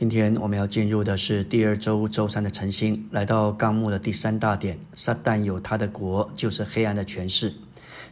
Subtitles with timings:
[0.00, 4.78] 今天我们要进入的是第二周周三的晨星，来到纲目的第三大点。
[4.94, 7.50] 撒旦有他的国，就是黑暗的权势；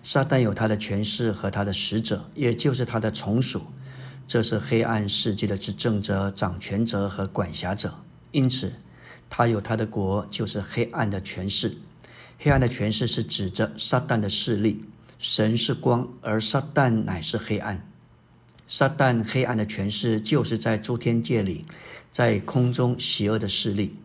[0.03, 3.63] 撒旦有他的权势和他的使者，也就是他的从属。
[4.27, 7.95] 这是黑暗世界的执政者、掌权者和管辖者。
[8.33, 8.71] 因此，
[9.31, 11.75] 他有他的国，就是黑暗的权势。
[12.39, 14.85] 黑暗的权势是指着撒旦的势力。
[15.19, 17.88] 神是光，而撒旦乃是黑暗。
[18.69, 21.65] 撒旦黑暗的权势，就是在诸天界里，
[22.11, 23.97] 在空中邪恶的势力。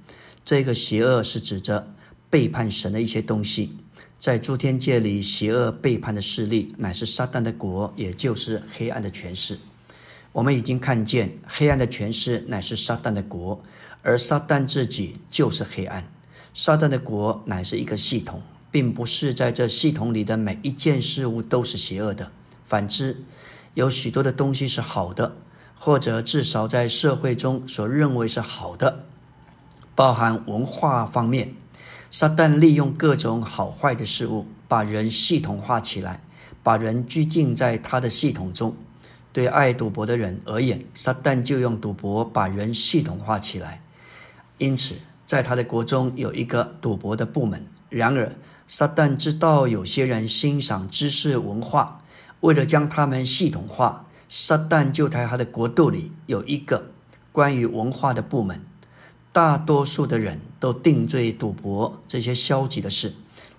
[0.45, 1.85] 这个邪恶是指着
[2.29, 3.77] 背叛神的一些东西。
[4.17, 9.59] 在诸天界里，邪恶背叛的势力，乃是撒旦的国，也就是黑暗的权势。
[10.31, 13.61] 我们已经看见，黑暗的权势乃是撒旦的国，
[14.01, 16.09] 而撒旦自己就是黑暗。
[16.53, 18.41] 撒旦的国乃是一个系统，
[18.71, 22.31] 并不是在这系统里的每一件事物都是邪恶的。
[22.63, 23.17] 反之，
[23.73, 25.35] 有许多的东西是好的，
[25.79, 29.05] 或者至少在社会中所认为是好的，
[29.95, 31.55] 包含文化方面。
[32.11, 36.21] 撒旦利用各种好坏的事物，把人系统化起来，
[36.61, 38.75] 把人拘禁在他的系统中。
[39.31, 43.81] 对爱赌博的人而言，撒旦就用赌博把人系统化起来。
[44.59, 44.93] 因此，
[45.25, 47.65] 在他的国中有一个赌博的部门。
[47.89, 48.35] 然而，
[48.67, 52.02] 撒旦知道有些人欣赏知识文化。
[52.43, 56.91] 为了将他们系统化，撒旦就在他的国度里有一个
[57.31, 58.61] 关于文化的部门。
[59.31, 63.13] 大多数的人都定罪赌博这些消极的事，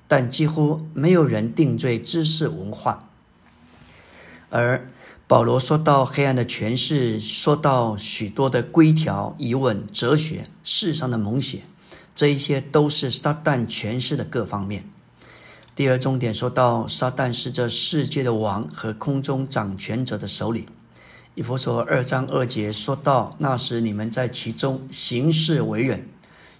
[0.07, 3.09] 但几乎没有人定罪知识文化。
[4.51, 4.91] 而
[5.27, 11.63] 保罗说到黑暗的权势，说到许多的规条、疑问、哲学、世上的蒙险，
[12.15, 14.89] 这一些都是撒旦权势的各方面。
[15.77, 20.65] 第二重点说到，撒旦是这世界的王和空中掌权者的首领。
[21.35, 26.09] 以弗所二章二节说到，那时你们在其中行事为人，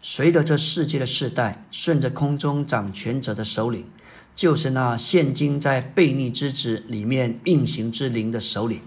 [0.03, 3.87] 随着这世界的世代，顺着空中掌权者的首领，
[4.35, 8.81] 就是那现今在悖逆之子里面运行之灵的首领。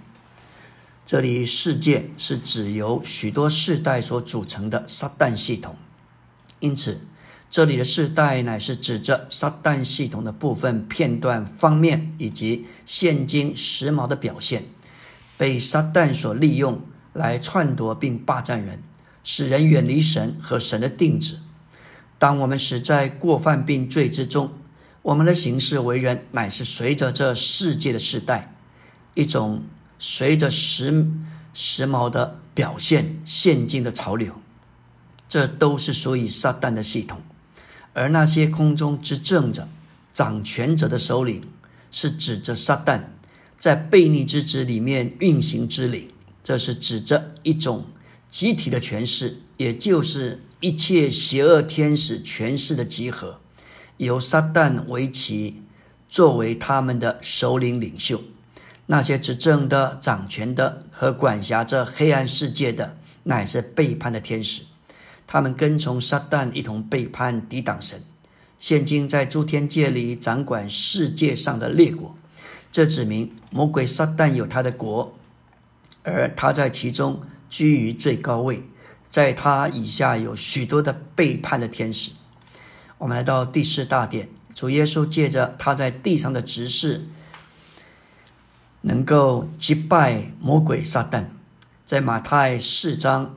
[1.05, 5.77] 这里世界是指由许多世代所组成的撒旦系统，
[6.59, 6.99] 因此。
[7.49, 14.65] 这里的世代乃是指着撒旦系统的部分片段方面，以及现今时髦的表现，
[15.37, 16.81] 被撒旦所利用
[17.13, 18.83] 来篡夺并霸占人，
[19.23, 21.39] 使人远离神和神的定旨。
[22.19, 24.51] 当我们死在过犯并罪之中，
[25.01, 28.53] 我们的行事为人乃是随着这世界的世代，
[29.13, 29.63] 一种
[29.97, 31.07] 随着时
[31.53, 34.33] 时髦的表现现今的潮流，
[35.29, 37.21] 这都是属于撒旦的系统。
[37.97, 39.67] 而那些空中执政者、
[40.13, 41.43] 掌权者的首领，
[41.89, 43.05] 是指着撒旦
[43.57, 46.07] 在悖逆之子里面运行之灵，
[46.43, 47.87] 这是指着一种
[48.29, 53.39] 集体的权势，也就是一切邪恶天使权势的集合，
[53.97, 55.63] 由撒旦为其
[56.07, 58.21] 作为他们的首领领袖。
[58.85, 64.66] 那些执政的、掌权的和管辖着黑暗世界的，乃是背叛的天使。
[65.27, 68.01] 他们跟从撒旦一同背叛、抵挡神，
[68.57, 72.15] 现今在诸天界里掌管世界上的列国。
[72.71, 75.13] 这指明魔鬼撒旦有他的国，
[76.03, 78.63] 而他在其中居于最高位，
[79.09, 82.13] 在他以下有许多的背叛的天使。
[82.97, 87.07] 我们来到第四大点，主耶稣借着他在地上的执事，
[88.81, 91.25] 能够击败魔鬼撒旦，
[91.85, 93.35] 在马太四章。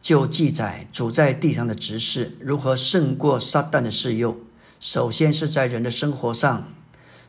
[0.00, 4.38] 就记载主在地上的执事如何胜过撒旦的试诱。
[4.80, 6.68] 首先是在人的生活上，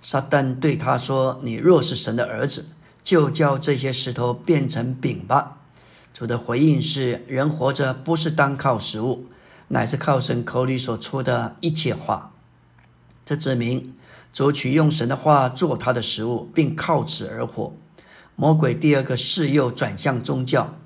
[0.02, 2.68] 撒旦对他说：“你若是神的儿子，
[3.04, 5.58] 就叫这些石头变成饼吧。”
[6.14, 9.26] 主的回应是：人活着不是单靠食物，
[9.68, 12.32] 乃是靠神口里所出的一切话。
[13.26, 13.94] 这指明
[14.32, 17.76] 主取用神的话做他的食物，并靠此而活。
[18.36, 20.78] 魔鬼第二个试诱转向宗教。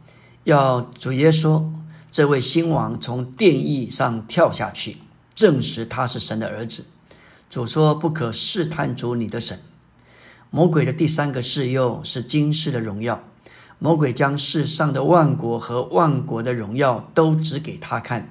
[0.45, 1.65] 要主耶稣
[2.11, 4.97] 这位新王从殿翼上跳下去，
[5.33, 6.85] 证实他是神的儿子。
[7.49, 9.59] 主说：“不可试探主你的神。”
[10.51, 13.23] 魔鬼的第三个试诱是今世的荣耀。
[13.79, 18.29] 魔鬼将世上的万国和万国的荣耀都指给他看，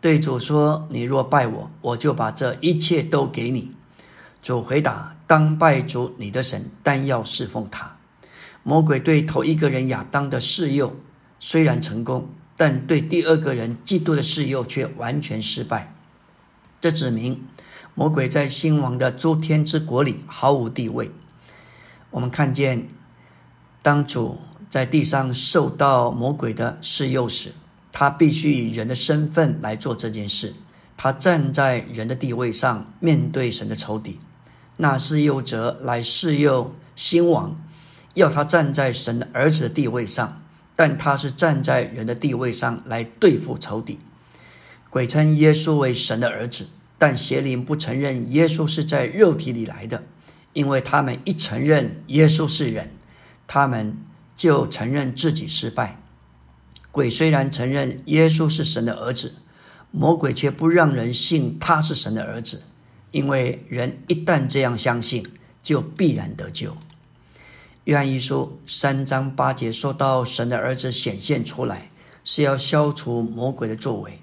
[0.00, 3.70] 对主说：“你若拜我，我就把这一切都给你。”
[4.42, 7.98] 主回答：“当拜主你的神，但要侍奉他。”
[8.64, 10.96] 魔鬼对头一个人亚当的试诱。
[11.44, 15.92] 虽然成功，但对第二个人嫉妒的事诱却完全失败。
[16.80, 17.44] 这指明
[17.96, 21.10] 魔鬼在新王的诸天之国里毫无地位。
[22.12, 22.86] 我们看见，
[23.82, 24.38] 当主
[24.70, 27.50] 在地上受到魔鬼的试诱时，
[27.90, 30.54] 他必须以人的身份来做这件事。
[30.96, 34.20] 他站在人的地位上，面对神的仇敌。
[34.76, 37.60] 那是诱者来试诱新王，
[38.14, 40.41] 要他站在神的儿子的地位上，
[40.74, 43.98] 但他是站在人的地位上来对付仇敌。
[44.90, 50.04] 鬼称耶稣为神的儿子，但邪灵不承认耶稣是在肉体里来的，
[50.52, 52.92] 因为他们一承认耶稣是人，
[53.46, 53.96] 他们
[54.36, 55.98] 就承认自己失败。
[56.90, 59.36] 鬼虽然承认耶稣是神的儿子，
[59.90, 62.64] 魔鬼却不让人信他是神的儿子。
[63.12, 65.22] 因为人一旦这样相信，
[65.62, 66.76] 就必然得救。
[67.84, 71.90] 约翰一书三章八节说到，神的儿子显现出来，
[72.22, 74.20] 是要消除魔鬼的作为。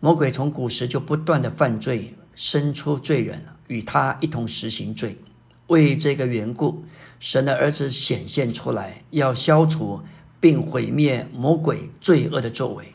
[0.00, 5.18] 魔鬼从古时就不断的犯罪，生出罪人与他一同实行罪。
[5.66, 6.82] 为这个缘故，
[7.18, 10.00] 神的儿子显现出来，要消除
[10.40, 12.94] 并毁灭魔鬼罪恶的作为。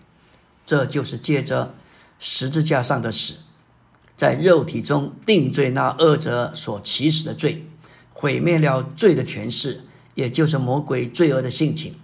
[0.66, 1.76] 这就是借着
[2.18, 3.36] 十字架上的死。
[4.16, 7.68] 在肉体中定罪那恶者所起始的罪，
[8.18, 9.82] 毁灭了罪的权势，
[10.14, 11.96] 也就是魔鬼罪恶的性情，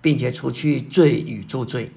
[0.00, 1.90] 并且除去罪与诸罪。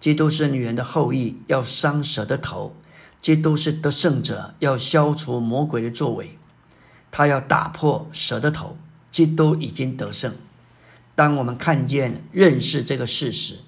[0.00, 2.72] 基督是女人的后裔，要伤蛇的头；
[3.20, 6.36] 基督是得胜者，要消除魔鬼的作为。
[7.10, 8.78] 他要打破蛇的头。
[9.10, 10.34] 基督已经得胜。
[11.14, 13.58] 当我们看见、认识这个事实，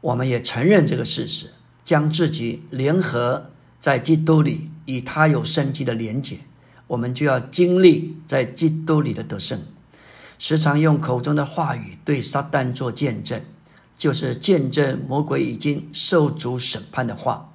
[0.00, 1.52] 我们也承认这个事实，
[1.82, 3.50] 将自己联合。
[3.78, 6.38] 在基督里，与他有生机的连结，
[6.86, 9.60] 我们就要经历在基督里的得胜。
[10.38, 13.40] 时常用口中的话语对撒旦做见证，
[13.96, 17.52] 就是见证魔鬼已经受主审判的话。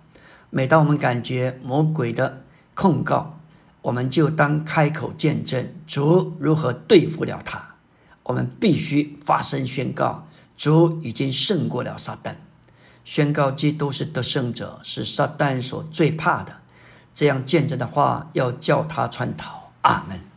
[0.50, 2.44] 每当我们感觉魔鬼的
[2.74, 3.40] 控告，
[3.84, 7.76] 我们就当开口见证主如何对付了他。
[8.24, 10.28] 我们必须发声宣告，
[10.58, 12.36] 主已经胜过了撒旦。
[13.06, 16.58] 宣告基督是得胜者，是撒旦所最怕的。
[17.20, 19.72] 这样见证的话，要叫他穿逃。
[19.82, 20.29] 阿门。